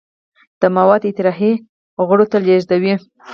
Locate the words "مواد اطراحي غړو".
0.77-2.25